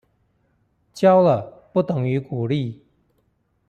[0.95, 2.79] 教了，不等於鼓勵